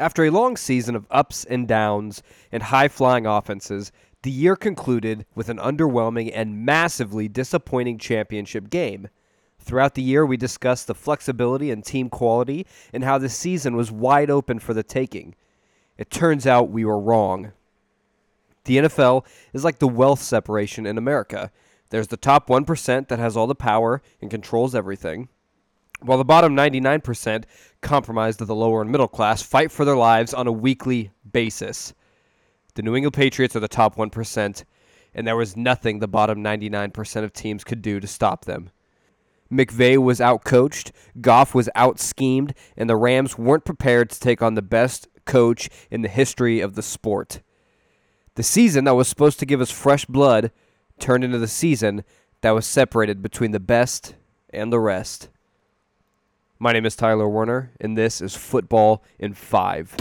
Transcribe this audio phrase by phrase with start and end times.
[0.00, 3.92] After a long season of ups and downs and high flying offenses,
[4.22, 9.08] the year concluded with an underwhelming and massively disappointing championship game.
[9.58, 13.92] Throughout the year, we discussed the flexibility and team quality and how the season was
[13.92, 15.34] wide open for the taking.
[15.98, 17.52] It turns out we were wrong.
[18.64, 21.52] The NFL is like the wealth separation in America.
[21.90, 25.28] There's the top 1% that has all the power and controls everything,
[26.02, 27.44] while the bottom 99%,
[27.80, 31.94] compromised of the lower and middle class, fight for their lives on a weekly basis.
[32.74, 34.64] The New England Patriots are the top 1%,
[35.14, 38.70] and there was nothing the bottom 99% of teams could do to stop them.
[39.52, 44.54] McVay was outcoached, Goff was out schemed, and the Rams weren't prepared to take on
[44.54, 47.42] the best coach in the history of the sport.
[48.36, 50.52] The season that was supposed to give us fresh blood
[51.00, 52.04] turned into the season
[52.42, 54.14] that was separated between the best
[54.50, 55.28] and the rest.
[56.62, 59.96] My name is Tyler Werner, and this is Football in Five.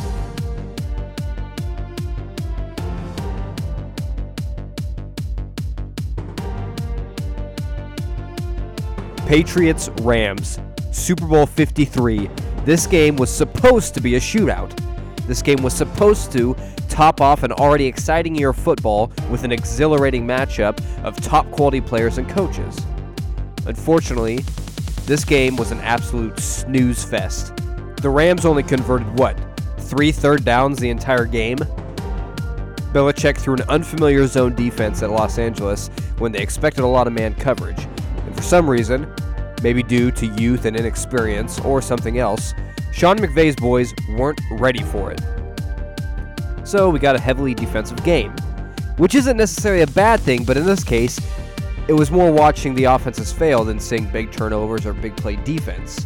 [9.25, 10.59] Patriots Rams,
[10.91, 12.29] Super Bowl 53.
[12.65, 14.77] This game was supposed to be a shootout.
[15.27, 16.57] This game was supposed to
[16.89, 21.79] top off an already exciting year of football with an exhilarating matchup of top quality
[21.79, 22.85] players and coaches.
[23.65, 24.43] Unfortunately,
[25.09, 27.51] this game was an absolute snooze fest.
[27.99, 29.35] The Rams only converted what?
[29.79, 31.57] Three third downs the entire game?
[32.93, 35.87] Belichick threw an unfamiliar zone defense at Los Angeles
[36.19, 37.87] when they expected a lot of man coverage.
[38.27, 39.11] And for some reason,
[39.63, 42.53] maybe due to youth and inexperience or something else,
[42.93, 45.21] Sean McVay's boys weren't ready for it.
[46.63, 48.35] So we got a heavily defensive game,
[48.97, 51.19] which isn't necessarily a bad thing, but in this case,
[51.89, 56.05] it was more watching the offenses fail than seeing big turnovers or big play defense.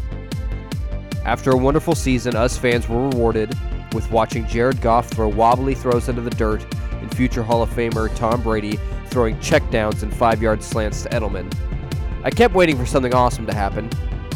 [1.25, 3.53] After a wonderful season, us fans were rewarded
[3.94, 6.66] with watching Jared Goff throw wobbly throws into the dirt
[7.02, 11.53] and future Hall of Famer Tom Brady throwing checkdowns and five yard slants to Edelman.
[12.24, 13.90] I kept waiting for something awesome to happen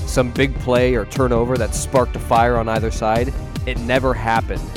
[0.05, 3.33] some big play or turnover that sparked a fire on either side.
[3.65, 4.69] It never happened.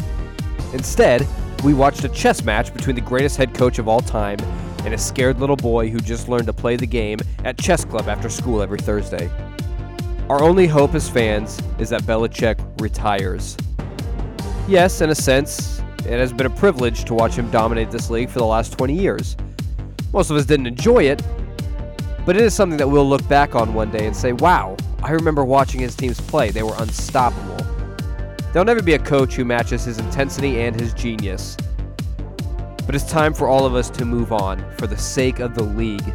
[0.72, 1.26] Instead,
[1.64, 4.38] we watched a chess match between the greatest head coach of all time
[4.84, 8.08] and a scared little boy who just learned to play the game at chess club
[8.08, 9.30] after school every Thursday.
[10.28, 13.56] Our only hope as fans is that Belichick retires.
[14.68, 18.30] Yes, in a sense, it has been a privilege to watch him dominate this league
[18.30, 19.36] for the last 20 years.
[20.12, 21.22] Most of us didn't enjoy it,
[22.24, 25.12] but it is something that we'll look back on one day and say, wow, I
[25.12, 26.50] remember watching his teams play.
[26.50, 27.56] They were unstoppable.
[28.52, 31.56] There'll never be a coach who matches his intensity and his genius.
[32.90, 35.62] But it's time for all of us to move on for the sake of the
[35.62, 36.12] league.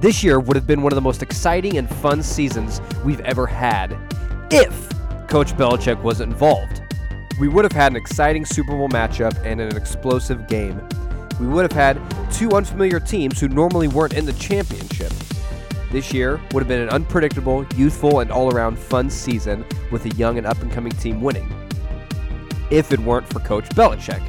[0.00, 3.44] This year would have been one of the most exciting and fun seasons we've ever
[3.44, 3.98] had
[4.52, 4.88] if
[5.26, 6.82] Coach Belichick was involved.
[7.40, 10.80] We would have had an exciting Super Bowl matchup and an explosive game.
[11.40, 12.00] We would have had
[12.32, 15.12] two unfamiliar teams who normally weren't in the championship.
[15.90, 20.10] This year would have been an unpredictable, youthful, and all around fun season with a
[20.10, 21.52] young and up and coming team winning.
[22.70, 24.22] If it weren't for Coach Belichick.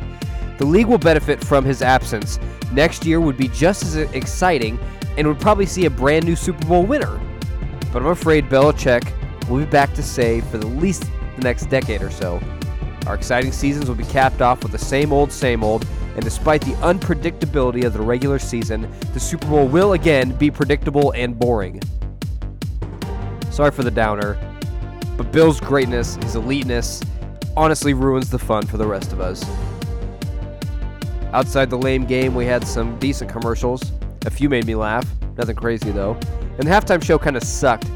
[0.57, 2.39] The league will benefit from his absence.
[2.71, 4.79] Next year would be just as exciting
[5.17, 7.19] and would probably see a brand new Super Bowl winner.
[7.91, 9.03] But I'm afraid Belichick
[9.49, 12.41] will be back to say for the least the next decade or so.
[13.05, 16.61] Our exciting seasons will be capped off with the same old, same old, and despite
[16.61, 21.81] the unpredictability of the regular season, the Super Bowl will again be predictable and boring.
[23.51, 24.37] Sorry for the downer,
[25.17, 27.03] but Bill's greatness, his eliteness,
[27.57, 29.43] honestly ruins the fun for the rest of us.
[31.33, 33.91] Outside the lame game, we had some decent commercials.
[34.25, 35.05] A few made me laugh.
[35.35, 36.13] Nothing crazy though.
[36.59, 37.89] And the halftime show kind of sucked.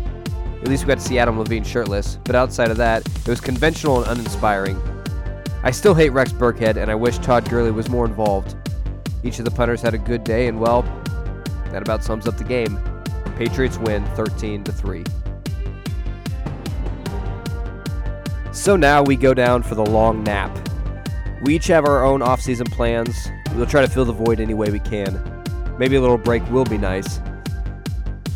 [0.61, 2.17] At least we got to see Adam Levine shirtless.
[2.23, 4.81] But outside of that, it was conventional and uninspiring.
[5.61, 8.55] I still hate Rex Burkhead, and I wish Todd Gurley was more involved.
[9.23, 10.81] Each of the punters had a good day, and well,
[11.71, 12.79] that about sums up the game.
[13.37, 15.03] Patriots win 13 to 3.
[18.51, 20.66] So now we go down for the long nap.
[21.41, 23.29] We each have our own off-season plans.
[23.55, 25.21] We'll try to fill the void any way we can.
[25.77, 27.19] Maybe a little break will be nice.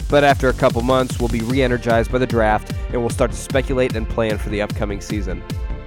[0.10, 3.32] But after a couple months, we'll be re energized by the draft and we'll start
[3.32, 5.42] to speculate and plan for the upcoming season.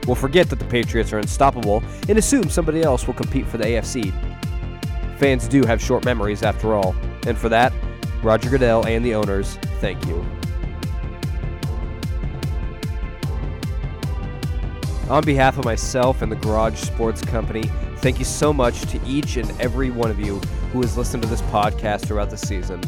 [0.07, 3.65] We'll forget that the Patriots are unstoppable and assume somebody else will compete for the
[3.65, 4.13] AFC.
[5.19, 6.95] Fans do have short memories after all,
[7.27, 7.73] and for that,
[8.23, 10.25] Roger Goodell and the owners, thank you.
[15.11, 17.65] On behalf of myself and the Garage Sports Company,
[17.99, 20.39] thank you so much to each and every one of you
[20.73, 22.83] who has listened to this podcast throughout the season.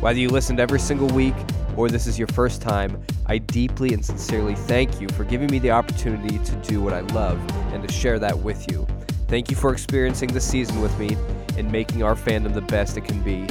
[0.00, 1.34] Whether you listened every single week,
[1.76, 5.60] or this is your first time, I deeply and sincerely thank you for giving me
[5.60, 7.38] the opportunity to do what I love
[7.72, 8.84] and to share that with you.
[9.28, 11.16] Thank you for experiencing the season with me
[11.56, 13.46] and making our fandom the best it can be.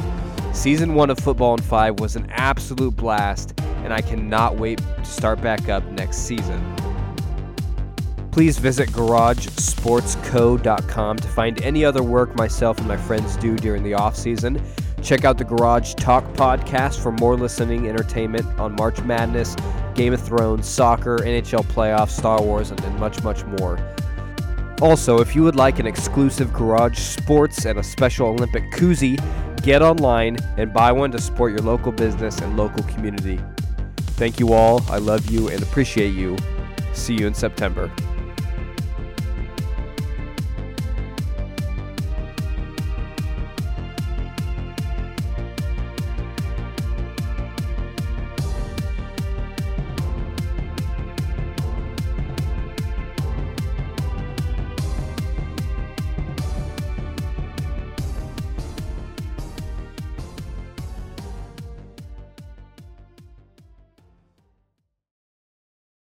[0.51, 5.05] Season 1 of Football in 5 was an absolute blast, and I cannot wait to
[5.05, 6.78] start back up next season.
[8.31, 13.93] Please visit garagesportsco.com to find any other work myself and my friends do during the
[13.93, 14.61] off season.
[15.01, 19.55] Check out the Garage Talk podcast for more listening entertainment on March Madness,
[19.95, 23.79] Game of Thrones, soccer, NHL playoffs, Star Wars, and, and much, much more.
[24.81, 29.19] Also, if you would like an exclusive Garage Sports and a special Olympic koozie,
[29.61, 33.39] get online and buy one to support your local business and local community.
[34.15, 34.81] Thank you all.
[34.89, 36.37] I love you and appreciate you.
[36.93, 37.91] See you in September.